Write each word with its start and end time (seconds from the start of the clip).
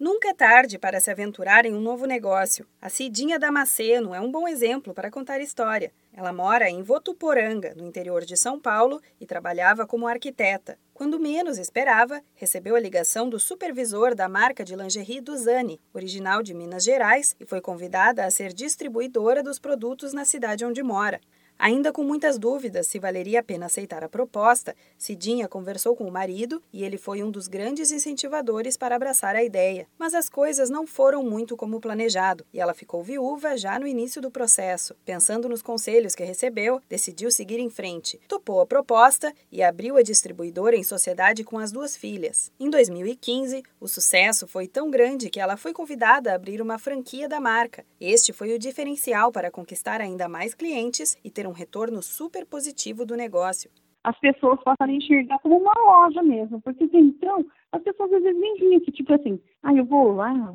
Nunca 0.00 0.30
é 0.30 0.32
tarde 0.32 0.78
para 0.78 0.98
se 0.98 1.10
aventurar 1.10 1.66
em 1.66 1.74
um 1.74 1.80
novo 1.82 2.06
negócio. 2.06 2.66
A 2.80 2.88
Cidinha 2.88 3.38
Damasceno 3.38 4.14
é 4.14 4.20
um 4.20 4.32
bom 4.32 4.48
exemplo 4.48 4.94
para 4.94 5.10
contar 5.10 5.42
história. 5.42 5.92
Ela 6.14 6.32
mora 6.32 6.70
em 6.70 6.82
Votuporanga, 6.82 7.74
no 7.76 7.86
interior 7.86 8.24
de 8.24 8.34
São 8.34 8.58
Paulo, 8.58 9.02
e 9.20 9.26
trabalhava 9.26 9.86
como 9.86 10.08
arquiteta. 10.08 10.78
Quando 10.94 11.20
menos 11.20 11.58
esperava, 11.58 12.22
recebeu 12.34 12.76
a 12.76 12.80
ligação 12.80 13.28
do 13.28 13.38
supervisor 13.38 14.14
da 14.14 14.26
marca 14.26 14.64
de 14.64 14.74
lingerie 14.74 15.20
Duzani, 15.20 15.78
original 15.92 16.42
de 16.42 16.54
Minas 16.54 16.82
Gerais, 16.82 17.36
e 17.38 17.44
foi 17.44 17.60
convidada 17.60 18.24
a 18.24 18.30
ser 18.30 18.54
distribuidora 18.54 19.42
dos 19.42 19.58
produtos 19.58 20.14
na 20.14 20.24
cidade 20.24 20.64
onde 20.64 20.82
mora. 20.82 21.20
Ainda 21.62 21.92
com 21.92 22.02
muitas 22.02 22.38
dúvidas 22.38 22.86
se 22.86 22.98
valeria 22.98 23.40
a 23.40 23.42
pena 23.42 23.66
aceitar 23.66 24.02
a 24.02 24.08
proposta, 24.08 24.74
Cidinha 24.96 25.46
conversou 25.46 25.94
com 25.94 26.04
o 26.04 26.10
marido 26.10 26.62
e 26.72 26.82
ele 26.82 26.96
foi 26.96 27.22
um 27.22 27.30
dos 27.30 27.48
grandes 27.48 27.92
incentivadores 27.92 28.78
para 28.78 28.96
abraçar 28.96 29.36
a 29.36 29.44
ideia. 29.44 29.86
Mas 29.98 30.14
as 30.14 30.30
coisas 30.30 30.70
não 30.70 30.86
foram 30.86 31.22
muito 31.22 31.58
como 31.58 31.78
planejado 31.78 32.46
e 32.50 32.58
ela 32.58 32.72
ficou 32.72 33.02
viúva 33.02 33.58
já 33.58 33.78
no 33.78 33.86
início 33.86 34.22
do 34.22 34.30
processo. 34.30 34.94
Pensando 35.04 35.50
nos 35.50 35.60
conselhos 35.60 36.14
que 36.14 36.24
recebeu, 36.24 36.80
decidiu 36.88 37.30
seguir 37.30 37.58
em 37.58 37.68
frente. 37.68 38.18
Topou 38.26 38.62
a 38.62 38.66
proposta 38.66 39.30
e 39.52 39.62
abriu 39.62 39.98
a 39.98 40.02
distribuidora 40.02 40.76
em 40.76 40.82
sociedade 40.82 41.44
com 41.44 41.58
as 41.58 41.70
duas 41.70 41.94
filhas. 41.94 42.50
Em 42.58 42.70
2015, 42.70 43.62
o 43.78 43.86
sucesso 43.86 44.46
foi 44.46 44.66
tão 44.66 44.90
grande 44.90 45.28
que 45.28 45.38
ela 45.38 45.58
foi 45.58 45.74
convidada 45.74 46.32
a 46.32 46.36
abrir 46.36 46.62
uma 46.62 46.78
franquia 46.78 47.28
da 47.28 47.38
marca. 47.38 47.84
Este 48.00 48.32
foi 48.32 48.54
o 48.54 48.58
diferencial 48.58 49.30
para 49.30 49.50
conquistar 49.50 50.00
ainda 50.00 50.26
mais 50.26 50.54
clientes 50.54 51.18
e 51.22 51.30
ter 51.30 51.49
retorno 51.52 52.02
super 52.02 52.46
positivo 52.46 53.04
do 53.04 53.16
negócio. 53.16 53.70
As 54.02 54.18
pessoas 54.18 54.58
passam 54.62 54.86
a 54.86 54.92
enxergar 54.92 55.38
como 55.40 55.58
uma 55.58 55.72
loja 55.84 56.22
mesmo, 56.22 56.60
porque 56.62 56.88
então 56.92 57.44
as 57.72 57.82
pessoas 57.82 58.12
às 58.12 58.22
vezes 58.22 58.40
nem 58.40 58.54
viam 58.56 58.80
que, 58.80 58.90
tipo 58.90 59.12
assim, 59.12 59.40
ah, 59.62 59.74
eu 59.74 59.84
vou 59.84 60.14
lá 60.14 60.54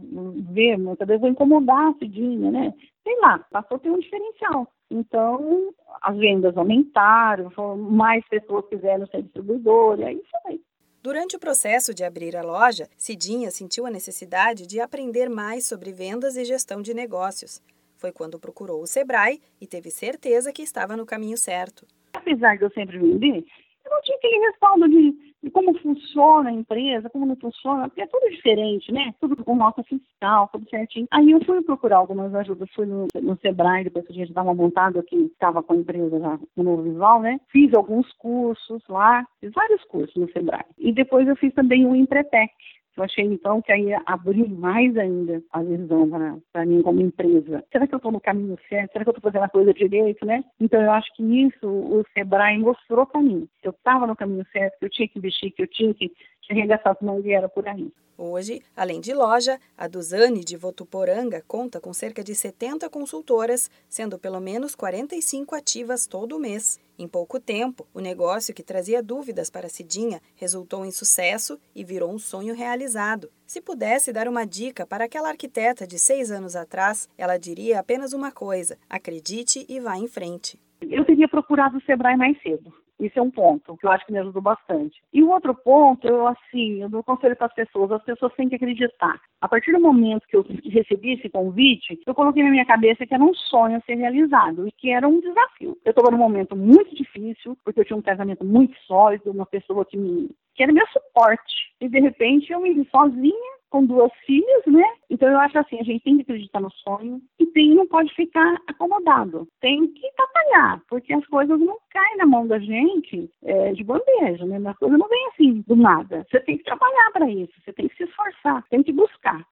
ver, 0.52 0.78
muitas 0.78 1.08
vezes 1.08 1.22
vou 1.22 1.30
incomodar 1.30 1.90
a 1.90 1.94
Cidinha, 2.00 2.52
né? 2.52 2.74
Sei 3.04 3.16
lá, 3.20 3.40
passou 3.52 3.78
a 3.78 3.80
ter 3.80 3.92
um 3.92 4.00
diferencial. 4.00 4.68
Então, 4.90 5.74
as 6.02 6.18
vendas 6.18 6.58
aumentaram, 6.58 7.52
mais 7.78 8.28
pessoas 8.28 8.68
quiseram 8.68 9.06
ser 9.08 9.24
distribuidora, 9.24 10.08
aí 10.08 10.22
foi. 10.44 10.60
Durante 11.02 11.36
o 11.36 11.40
processo 11.40 11.94
de 11.94 12.04
abrir 12.04 12.36
a 12.36 12.42
loja, 12.42 12.90
Cidinha 12.98 13.52
sentiu 13.52 13.86
a 13.86 13.92
necessidade 13.92 14.66
de 14.66 14.80
aprender 14.80 15.30
mais 15.30 15.68
sobre 15.68 15.92
vendas 15.92 16.36
e 16.36 16.44
gestão 16.44 16.82
de 16.82 16.96
negócios. 16.96 17.62
Foi 18.06 18.12
quando 18.12 18.40
procurou 18.40 18.84
o 18.84 18.86
Sebrae 18.86 19.42
e 19.60 19.66
teve 19.66 19.90
certeza 19.90 20.54
que 20.54 20.62
estava 20.62 20.96
no 20.96 21.08
caminho 21.08 21.36
certo. 21.36 21.88
Apesar 22.14 22.56
de 22.56 22.64
eu 22.64 22.70
sempre 22.70 23.00
vender, 23.00 23.44
eu 23.84 23.92
não 23.92 24.02
tinha 24.04 24.16
aquele 24.16 24.46
respaldo 24.46 24.88
de, 24.88 25.12
de, 25.42 25.50
como 25.50 25.76
funciona 25.80 26.52
a 26.52 26.54
empresa, 26.54 27.10
como 27.10 27.26
não 27.26 27.36
funciona, 27.36 27.90
porque 27.90 28.04
é 28.04 28.06
tudo 28.06 28.30
diferente, 28.30 28.92
né? 28.92 29.12
Tudo 29.20 29.44
com 29.44 29.56
nota 29.56 29.82
fiscal, 29.82 30.50
tudo 30.50 30.70
certinho. 30.70 31.08
Aí 31.10 31.32
eu 31.32 31.44
fui 31.46 31.64
procurar 31.64 31.98
algumas 31.98 32.36
ajudas, 32.36 32.70
fui 32.76 32.86
no, 32.86 33.08
no 33.20 33.36
Sebrae, 33.40 33.86
depois 33.86 34.06
que 34.06 34.14
a 34.14 34.16
gente 34.16 34.30
estava 34.30 34.54
montado 34.54 35.00
aqui, 35.00 35.16
estava 35.34 35.64
com 35.64 35.74
a 35.74 35.78
empresa 35.78 36.20
já 36.20 36.40
no 36.56 36.64
Novo 36.64 36.84
Visual, 36.84 37.22
né? 37.24 37.40
Fiz 37.52 37.74
alguns 37.74 38.14
cursos 38.20 38.84
lá, 38.88 39.26
fiz 39.40 39.52
vários 39.52 39.84
cursos 39.86 40.16
no 40.16 40.32
Sebrae. 40.32 40.64
E 40.78 40.94
depois 40.94 41.28
eu 41.28 41.36
fiz 41.38 41.52
também 41.56 41.88
o 41.88 41.96
Empretec, 41.96 42.54
eu 42.98 43.04
achei 43.04 43.26
então 43.26 43.62
que 43.62 43.72
aí 43.72 43.94
abriu 44.06 44.48
mais 44.48 44.96
ainda 44.98 45.42
a 45.52 45.62
visão 45.62 46.10
para 46.52 46.66
mim 46.66 46.82
como 46.82 47.02
empresa. 47.02 47.64
Será 47.72 47.86
que 47.86 47.94
eu 47.94 47.98
estou 47.98 48.12
no 48.12 48.22
caminho 48.22 48.58
certo? 48.70 48.94
Será 48.94 49.04
que 49.04 49.10
eu 49.10 49.16
estou 49.16 49.32
fazendo 49.32 49.44
a 49.44 49.50
coisa 49.50 49.74
direito, 49.74 50.26
né? 50.26 50.44
Então 50.60 50.82
eu 50.82 50.92
acho 50.92 51.14
que 51.16 51.24
isso 51.24 51.68
o 51.68 52.04
Sebrae 52.14 52.58
mostrou 52.58 53.06
para 53.06 53.22
mim. 53.22 53.48
Eu 53.62 53.72
estava 53.72 54.08
no 54.08 54.16
caminho 54.16 54.46
certo, 54.52 54.80
que 54.80 54.86
eu 54.86 54.90
tinha 54.90 55.08
que 55.08 55.20
investir, 55.20 55.52
que 55.52 55.62
eu 55.62 55.68
tinha 55.68 55.94
que 55.94 56.12
arregaçar 56.50 56.94
as 56.94 57.02
mãos 57.02 57.26
e 57.26 57.32
era 57.32 57.50
por 57.50 57.68
aí. 57.68 57.92
Hoje, 58.18 58.62
além 58.78 59.02
de 59.02 59.14
loja, 59.14 59.60
a 59.78 59.90
Duzane 59.90 60.42
de 60.42 60.56
Votuporanga 60.56 61.44
conta 61.46 61.82
com 61.82 61.92
cerca 61.92 62.24
de 62.24 62.34
70 62.34 62.90
consultoras, 62.90 63.70
sendo 63.90 64.18
pelo 64.18 64.40
menos 64.40 64.74
45 64.74 65.54
ativas 65.54 66.08
todo 66.08 66.40
mês. 66.40 66.80
Em 66.98 67.10
pouco 67.10 67.42
tempo, 67.42 67.86
o 67.94 68.00
negócio 68.00 68.54
que 68.54 68.64
trazia 68.64 69.04
dúvidas 69.04 69.50
para 69.50 69.68
Cidinha 69.68 70.22
resultou 70.38 70.86
em 70.86 70.92
sucesso 70.92 71.60
e 71.76 71.84
virou 71.84 72.10
um 72.10 72.18
sonho 72.18 72.56
realizado. 72.56 73.30
Se 73.46 73.60
pudesse 73.60 74.14
dar 74.14 74.30
uma 74.30 74.46
dica 74.46 74.88
para 74.88 75.04
aquela 75.04 75.28
arquiteta 75.28 75.86
de 75.86 76.00
seis 76.00 76.32
anos 76.32 76.56
atrás, 76.56 77.10
ela 77.18 77.38
diria 77.38 77.82
apenas 77.82 78.14
uma 78.14 78.32
coisa: 78.32 78.78
acredite 78.90 79.66
e 79.68 79.78
vá 79.82 79.98
em 79.98 80.08
frente. 80.08 80.58
Eu 80.82 81.04
teria 81.04 81.28
procurado 81.28 81.80
o 81.80 81.82
Sebrae 81.82 82.16
mais 82.16 82.42
cedo. 82.42 82.74
Isso 83.06 83.20
é 83.20 83.22
um 83.22 83.32
ponto 83.32 83.78
que 83.78 83.86
eu 83.86 83.92
acho 83.92 84.06
que 84.06 84.12
me 84.12 84.20
ajudou 84.20 84.42
bastante. 84.42 85.02
E 85.14 85.24
o 85.24 85.30
outro 85.30 85.54
ponto, 85.54 86.08
eu 86.08 86.28
assim, 86.28 86.82
eu 86.82 86.90
dou 86.90 87.04
conselho 87.04 87.36
para 87.36 87.48
as 87.48 87.54
pessoas, 87.54 87.92
as 87.92 88.04
pessoas 88.04 88.34
têm 88.34 88.50
que 88.50 88.56
acreditar. 88.56 89.20
A 89.42 89.48
partir 89.48 89.72
do 89.72 89.80
momento 89.80 90.28
que 90.28 90.36
eu 90.36 90.46
recebi 90.72 91.14
esse 91.14 91.30
convite, 91.30 92.00
eu 92.06 92.16
coloquei 92.16 92.44
na 92.44 92.50
minha 92.50 92.66
cabeça 92.66 93.06
que 93.06 93.14
era 93.14 93.24
um 93.24 93.34
sonho 93.34 93.78
a 93.78 93.82
ser 93.82 93.96
realizado 93.96 94.68
e 94.68 94.72
que 94.72 94.92
era 94.92 95.08
um 95.08 95.20
desafio. 95.20 95.78
Eu 95.84 95.92
estava 95.92 96.12
num 96.12 96.18
momento 96.18 96.56
muito 96.56 96.96
difícil, 96.96 97.58
porque 97.64 97.80
eu 97.80 97.86
tinha 97.86 97.98
um 97.98 98.02
casamento 98.02 98.44
muito 98.44 98.78
sólido, 98.88 99.32
uma 99.32 99.46
pessoa 99.46 99.86
que 99.86 99.98
me 99.98 100.30
que 100.56 100.64
era 100.64 100.72
meu 100.72 100.88
suporte. 100.88 101.74
E 101.82 101.90
de 101.90 102.00
repente 102.00 102.52
eu 102.52 102.62
me 102.62 102.74
vi 102.74 102.88
sozinha 102.90 103.56
com 103.70 103.86
duas 103.86 104.12
filhas, 104.26 104.66
né? 104.68 104.84
Então 105.26 105.34
eu 105.34 105.40
acho 105.40 105.58
assim, 105.58 105.80
a 105.80 105.84
gente 105.84 106.04
tem 106.04 106.18
que 106.18 106.22
acreditar 106.22 106.60
no 106.60 106.70
sonho 106.70 107.20
e 107.40 107.48
tem, 107.48 107.74
não 107.74 107.88
pode 107.88 108.14
ficar 108.14 108.62
acomodado. 108.68 109.48
Tem 109.60 109.88
que 109.88 110.08
batalhar, 110.16 110.80
porque 110.88 111.12
as 111.12 111.26
coisas 111.26 111.60
não 111.60 111.80
caem 111.90 112.18
na 112.18 112.28
mão 112.28 112.46
da 112.46 112.60
gente 112.60 113.28
é, 113.44 113.74
de 113.74 113.84
bandeja, 113.84 114.46
né? 114.46 114.62
As 114.70 114.78
coisas 114.78 115.00
não 115.00 115.10
vêm 115.10 115.28
assim 115.30 115.64
do 115.66 115.76
nada. 115.76 116.24
Você 116.30 116.40
tem 116.42 116.60
que 116.60 116.64
trabalhar 116.64 117.12
para 117.12 117.28
isso, 117.28 117.52
você 117.60 117.74
tem 117.74 117.88
que 117.88 117.96
se 117.96 118.04
esforçar, 118.04 118.64
tem 118.70 118.84
que 118.84 118.94
buscar. 118.94 119.44